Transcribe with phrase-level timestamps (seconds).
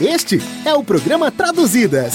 [0.00, 2.14] Este é o programa Traduzidas.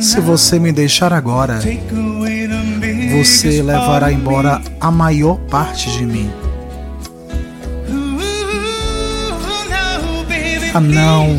[0.00, 1.60] Se você me deixar agora,
[3.12, 6.49] você levará embora a maior parte de mim.
[10.72, 11.36] Ah, não,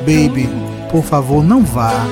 [0.00, 0.48] baby,
[0.90, 2.06] por favor, não vá.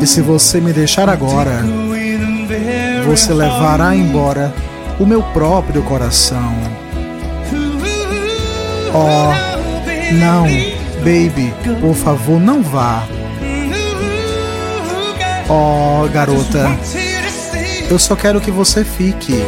[0.00, 1.62] E se você me deixar agora,
[3.06, 4.54] você levará embora
[4.98, 6.54] o meu próprio coração.
[8.94, 10.44] Oh, não,
[11.00, 13.06] baby, por favor, não vá.
[15.50, 16.70] Oh, garota,
[17.90, 19.44] eu só quero que você fique.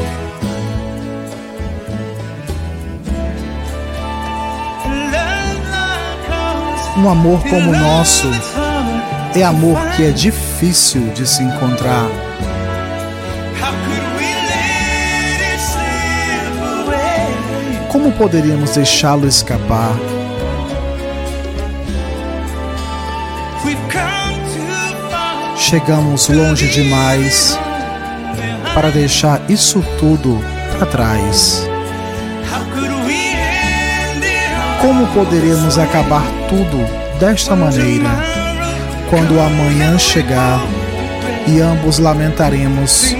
[7.01, 8.29] Um amor como o nosso
[9.35, 12.07] é amor que é difícil de se encontrar.
[17.89, 19.97] Como poderíamos deixá-lo escapar?
[25.57, 27.59] Chegamos longe demais
[28.75, 30.39] para deixar isso tudo
[30.77, 31.67] para trás.
[34.81, 36.79] Como poderíamos acabar tudo
[37.19, 38.09] desta maneira
[39.11, 40.61] quando o amanhã chegar
[41.47, 43.15] e ambos lamentaremos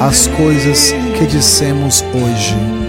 [0.00, 2.79] as coisas que dissemos hoje?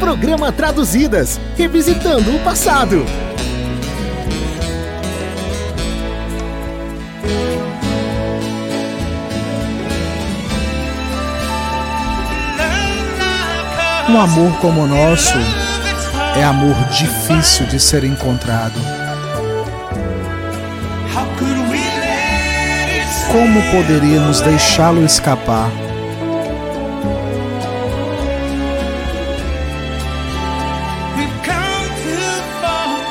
[0.00, 3.04] Programa Traduzidas Revisitando o Passado.
[14.08, 15.34] Um amor como o nosso
[16.34, 18.80] é amor difícil de ser encontrado.
[23.30, 25.70] Como poderíamos deixá-lo escapar?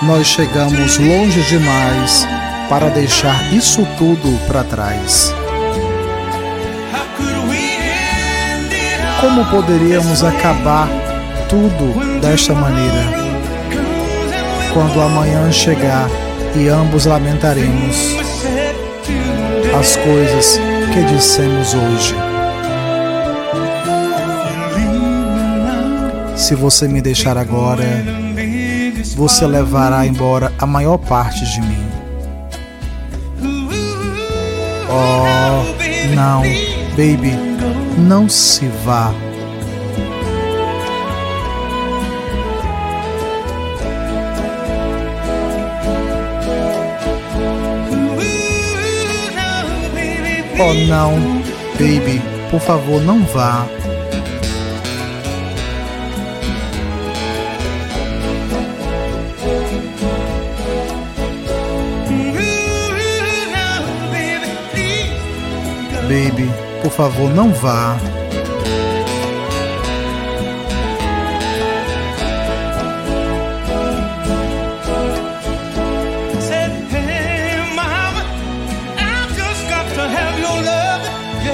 [0.10, 2.28] Nós chegamos longe demais
[2.68, 5.32] para deixar isso tudo para trás.
[9.22, 10.90] Como poderíamos acabar
[11.48, 13.04] tudo desta maneira?
[14.74, 16.10] Quando amanhã chegar
[16.56, 18.16] e ambos lamentaremos
[19.80, 20.60] as coisas
[20.92, 22.16] que dissemos hoje.
[26.36, 27.86] Se você me deixar agora,
[29.20, 31.86] você levará embora a maior parte de mim.
[34.90, 36.42] Oh, não,
[36.92, 37.36] baby,
[37.98, 39.14] não se vá.
[50.62, 51.20] Oh, não,
[51.74, 53.68] baby, por favor, não vá.
[66.10, 67.96] Baby, por favor, não vá.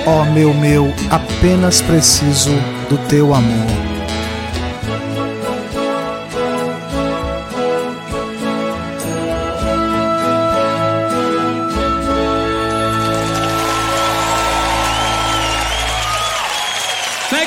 [0.08, 2.52] Oh, meu, meu, apenas preciso
[2.90, 3.95] do teu amor.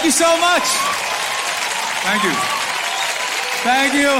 [0.08, 0.64] You so much.
[2.02, 2.32] Thank you.
[3.62, 4.10] Thank you.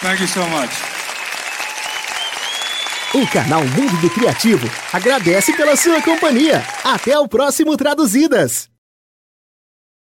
[0.00, 0.70] Thank you so much.
[3.14, 6.64] O canal Mundo do Criativo agradece pela sua companhia.
[6.84, 8.68] Até o próximo Traduzidas.